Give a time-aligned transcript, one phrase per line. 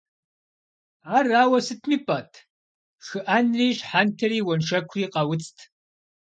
[1.15, 2.31] Ар ауэ сытми пӀэт,
[3.03, 5.57] шхыӀэнри, щхьэнтэри, уэншэкури къауцт.